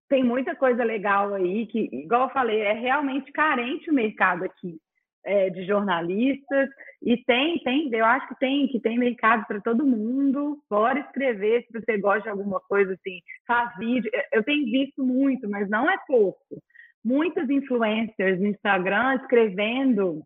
[0.08, 4.80] tem muita coisa legal aí que, igual eu falei, é realmente carente o mercado aqui
[5.28, 6.70] é, de jornalistas
[7.02, 10.58] e tem, tem, eu acho que tem, que tem mercado para todo mundo.
[10.68, 14.10] Bora escrever se você gosta de alguma coisa assim, faz vídeo.
[14.32, 16.62] Eu tenho visto muito, mas não é pouco.
[17.04, 20.22] Muitas influencers no Instagram escrevendo,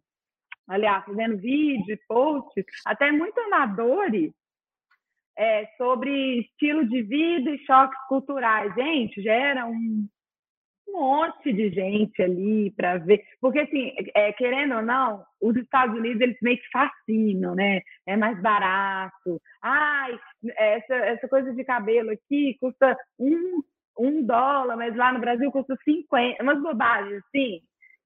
[0.68, 4.32] aliás, fazendo vídeo, posts, até muito amadores
[5.36, 8.72] é, sobre estilo de vida e choques culturais.
[8.74, 10.06] Gente, gera um,
[10.92, 13.24] um monte de gente ali para ver.
[13.40, 17.80] Porque, assim, é, querendo ou não, os Estados Unidos, eles meio que fascinam, né?
[18.06, 19.40] É mais barato.
[19.62, 20.18] Ai,
[20.56, 23.62] essa, essa coisa de cabelo aqui custa um,
[23.98, 26.42] um dólar, mas lá no Brasil custa 50.
[26.42, 27.60] Umas bobagens, assim,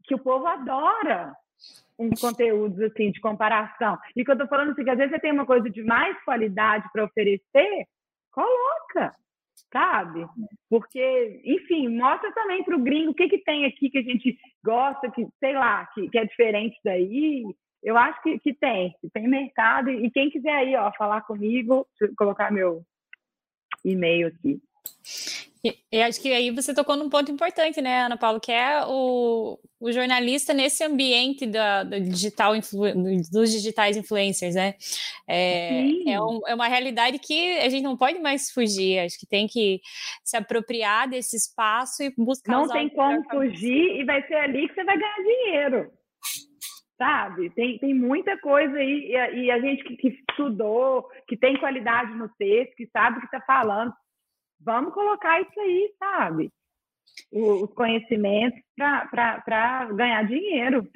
[0.05, 1.33] que o povo adora
[1.99, 3.99] uns conteúdos assim de comparação.
[4.15, 6.17] E quando eu tô falando assim, que às vezes você tem uma coisa de mais
[6.25, 7.87] qualidade para oferecer,
[8.31, 9.15] coloca
[9.77, 10.27] sabe?
[10.71, 14.39] Porque, enfim, mostra também para o gringo o que, que tem aqui que a gente
[14.65, 17.45] gosta, que, sei lá, que, que é diferente daí.
[17.83, 19.91] Eu acho que, que tem, que tem mercado.
[19.91, 21.87] E quem quiser aí, ó, falar comigo,
[22.17, 22.83] colocar meu
[23.85, 24.59] e-mail aqui.
[25.67, 28.85] E, e, acho que aí você tocou num ponto importante, né, Ana Paula, que é
[28.87, 32.53] o, o jornalista nesse ambiente da, digital
[33.33, 34.75] dos digitais influencers, né?
[35.27, 39.01] É, é, um, é, uma realidade que a gente não pode mais fugir.
[39.01, 39.81] Acho que tem que
[40.23, 42.53] se apropriar desse espaço e buscar.
[42.53, 45.91] Não tem como fugir e vai ser ali que você vai ganhar dinheiro.
[46.97, 47.51] Sabe?
[47.51, 51.59] Tem, tem muita coisa aí, e a, e a gente que, que estudou, que tem
[51.59, 53.93] qualidade no texto, que sabe o que está falando,
[54.67, 56.53] vamos colocar isso aí, sabe?
[57.33, 60.91] Os conhecimentos para ganhar dinheiro.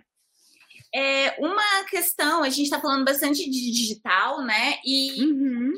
[0.92, 4.80] É uma questão, a gente está falando bastante de digital, né?
[4.84, 5.72] E uhum.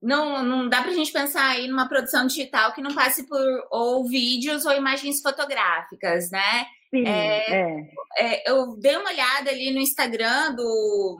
[0.00, 3.68] não, não dá para a gente pensar aí numa produção digital que não passe por
[3.70, 6.66] ou vídeos ou imagens fotográficas, né?
[6.88, 7.90] Sim, é, é.
[8.18, 11.18] É, eu dei uma olhada ali no Instagram do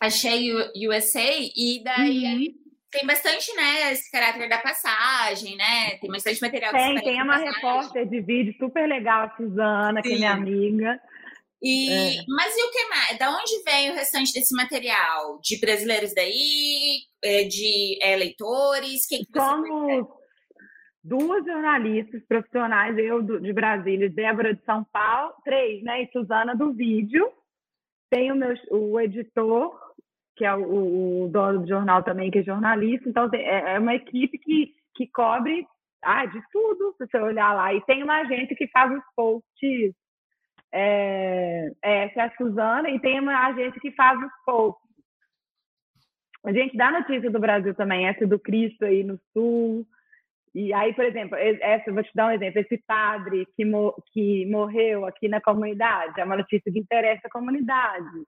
[0.00, 0.50] Achei
[0.88, 2.59] USA e daí uhum.
[2.90, 5.96] Tem bastante, né, esse caráter da passagem, né?
[6.00, 6.72] Tem bastante material.
[6.72, 10.08] Tem, tem uma repórter de vídeo super legal, a Suzana, Sim.
[10.08, 11.00] que é minha amiga.
[11.62, 12.24] E, é.
[12.26, 13.18] Mas e o que mais?
[13.18, 15.38] Da onde vem o restante desse material?
[15.42, 17.02] De brasileiros daí?
[17.22, 19.06] É, de é, leitores?
[19.06, 20.08] Que que Somos
[21.04, 26.02] duas jornalistas profissionais, eu de Brasília, Débora de São Paulo, três, né?
[26.02, 27.30] E Suzana do vídeo.
[28.10, 29.78] Tem o, meu, o editor,
[30.40, 33.06] que é o, o dono do jornal também, que é jornalista.
[33.06, 35.66] Então, é, é uma equipe que, que cobre
[36.02, 37.74] ah, de tudo, se você olhar lá.
[37.74, 39.94] E tem uma agência que faz os posts
[40.72, 44.88] é, é, essa é a Suzana, e tem uma agência que faz os posts.
[46.46, 49.86] A gente dá notícia do Brasil também, essa do Cristo aí no Sul.
[50.54, 54.46] E aí, por exemplo, essa, vou te dar um exemplo, esse padre que, mo que
[54.46, 58.24] morreu aqui na comunidade, é uma notícia que interessa a comunidade.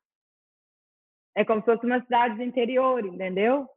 [1.34, 3.68] É como se fosse uma cidade do interior, entendeu?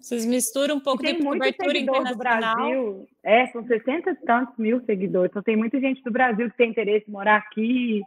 [0.00, 2.56] Vocês misturam um pouco tem de cobertura internacional.
[2.56, 3.08] do Brasil.
[3.24, 5.30] É, são 60 e tantos mil seguidores.
[5.30, 8.02] Então tem muita gente do Brasil que tem interesse em morar aqui.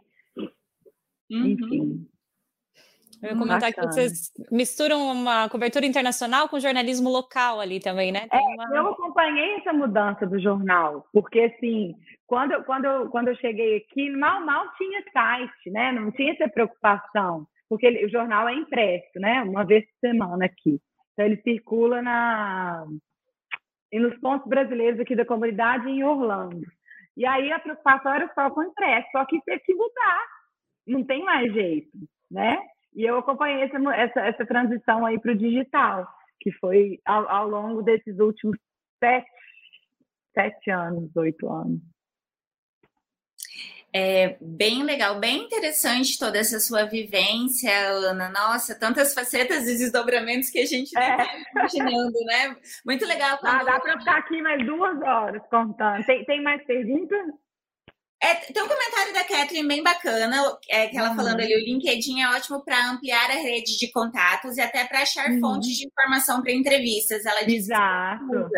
[1.30, 1.46] Uhum.
[1.46, 2.06] Enfim.
[3.22, 3.88] Eu ia comentar Bacana.
[3.88, 8.26] que vocês misturam uma cobertura internacional com jornalismo local ali também, né?
[8.32, 8.74] É, uma...
[8.74, 11.94] Eu acompanhei essa mudança do jornal, porque assim,
[12.26, 15.92] quando, quando, quando eu cheguei aqui, mal, mal tinha site, né?
[15.92, 19.42] Não tinha essa preocupação, porque o jornal é impresso, né?
[19.44, 20.80] Uma vez por semana aqui.
[21.12, 22.84] Então, ele circula na,
[23.92, 26.66] e nos pontos brasileiros aqui da comunidade em Orlando.
[27.16, 30.26] E aí a preocupação era só com o impresso, só que teve que mudar.
[30.84, 31.96] Não tem mais jeito,
[32.28, 32.58] né?
[32.92, 36.08] E eu acompanhei essa, essa, essa transição aí para o digital,
[36.40, 38.58] que foi ao, ao longo desses últimos
[38.98, 39.30] sete,
[40.34, 41.80] sete anos, oito anos.
[43.92, 48.28] É bem legal, bem interessante toda essa sua vivência, Ana.
[48.28, 51.16] Nossa, tantas facetas e desdobramentos que a gente é.
[51.16, 52.56] tá imaginando, né?
[52.86, 53.38] Muito legal.
[53.38, 53.52] Quando...
[53.52, 56.06] Ah, dá para ficar aqui mais duas horas contando.
[56.06, 57.18] Tem, tem mais perguntas?
[58.22, 60.36] É, tem um comentário da Kathleen bem bacana,
[60.68, 61.16] é, que ela uhum.
[61.16, 65.00] falando ali, o LinkedIn é ótimo para ampliar a rede de contatos e até para
[65.00, 65.40] achar uhum.
[65.40, 67.24] fontes de informação para entrevistas.
[67.24, 68.50] Ela diz Exato.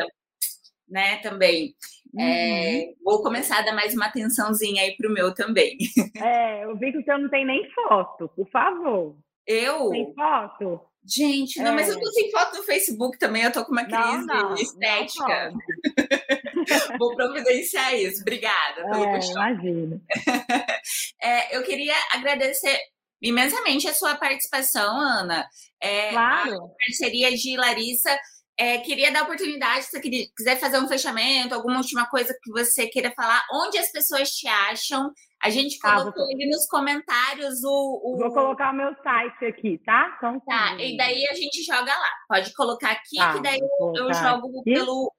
[0.89, 1.75] né, também.
[2.19, 2.29] É, uhum.
[2.29, 5.77] É, vou começar a dar mais uma atençãozinha aí pro meu também.
[6.23, 9.17] É, eu vi que o seu não tem nem foto, por favor.
[9.47, 9.91] Eu?
[9.91, 10.81] Tem foto?
[11.05, 11.75] Gente, não, é.
[11.75, 14.55] mas eu tô sem foto no Facebook também, eu tô com uma crise não, não,
[14.55, 15.51] estética.
[15.51, 15.59] Não
[16.99, 18.21] Vou providenciar isso.
[18.23, 20.01] Obrigada pelo é, Imagina.
[21.21, 22.77] É, eu queria agradecer
[23.21, 25.47] imensamente a sua participação, Ana.
[25.81, 26.57] É, claro.
[26.57, 28.17] A parceria de Larissa
[28.63, 32.87] é, queria dar oportunidade, se você quiser fazer um fechamento, alguma última coisa que você
[32.87, 35.13] queira falar, onde as pessoas te acham.
[35.43, 39.47] A gente tá, colocou ah, ali nos comentários o, o, Vou colocar o meu site
[39.47, 40.15] aqui, tá?
[40.17, 42.11] Então, tá, e daí a gente joga lá.
[42.29, 45.13] Pode colocar aqui, tá, que daí eu, eu jogo aqui, pelo.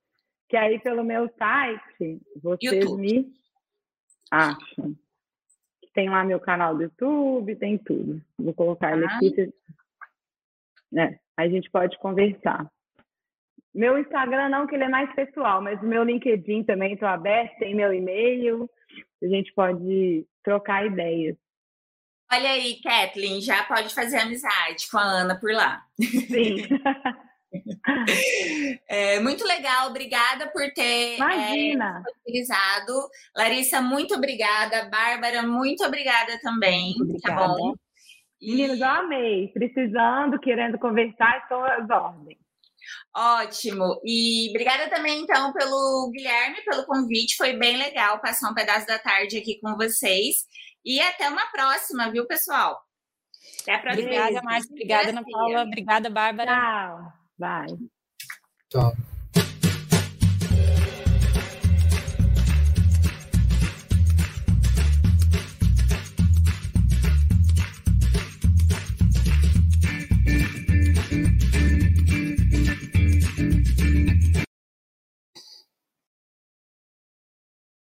[0.47, 3.01] Que aí pelo meu site, vocês YouTube.
[3.01, 3.33] me
[4.31, 4.95] acham.
[5.93, 8.21] Tem lá meu canal do YouTube, tem tudo.
[8.39, 9.17] Vou colocar ele ah.
[9.17, 9.53] aqui.
[10.95, 12.71] É, aí a gente pode conversar.
[13.73, 17.57] Meu Instagram não, que ele é mais pessoal, mas o meu LinkedIn também estou aberto,
[17.57, 18.69] tem meu e-mail,
[19.21, 21.35] a gente pode trocar ideias.
[22.31, 25.81] Olha aí, Kathleen, já pode fazer amizade com a Ana por lá.
[25.99, 26.67] Sim.
[28.89, 32.03] É, muito legal, obrigada por ter Imagina.
[32.03, 32.93] É, utilizado.
[33.37, 34.89] Larissa, muito obrigada.
[34.89, 36.95] Bárbara, muito obrigada também.
[36.97, 37.75] Muito tá bom?
[38.41, 39.49] Meninos, eu amei.
[39.49, 42.42] Precisando, querendo conversar, estou às ordens.
[43.15, 44.01] Ótimo.
[44.03, 47.35] E obrigada também, então, pelo Guilherme, pelo convite.
[47.35, 50.45] Foi bem legal passar um pedaço da tarde aqui com vocês.
[50.85, 52.81] E até uma próxima, viu, pessoal?
[53.61, 54.05] Até a próxima.
[54.05, 54.71] Obrigada, Márcia.
[54.71, 55.63] Obrigada, Ana Paula.
[55.63, 56.51] Obrigada, Bárbara.
[56.51, 57.13] Tchau.
[57.37, 57.77] Bye.
[58.69, 59.12] Tchau.